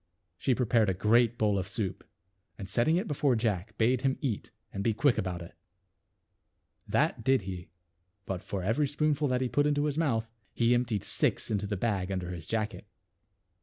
[0.39, 2.03] She prepared a great bowl of soup,
[2.57, 5.53] and setting it before Jack bade him eat and be quick about it.
[6.87, 7.69] That did he;
[8.25, 11.03] but ^ ff for every spoonful that he put into j his mouth he emptied
[11.03, 12.87] six into the bag under his jacket.